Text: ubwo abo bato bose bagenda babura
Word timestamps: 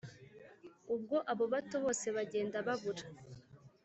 ubwo 0.93 1.17
abo 1.31 1.43
bato 1.53 1.75
bose 1.83 2.05
bagenda 2.15 2.57
babura 2.67 3.05